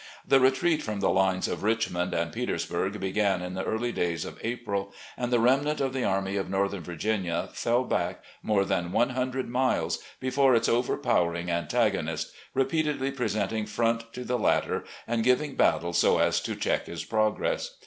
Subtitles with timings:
[0.27, 4.39] The retreat from the lines of Richmond and Petersburg began in the early days of
[4.43, 9.11] April, and the remnant of the Army of Northern Virginia fell back, more than one
[9.13, 15.53] htmdred miles, before its overpowering antago nist, repeatedly presenting front to the latter and giving
[15.53, 17.75] battle so as to check his progress.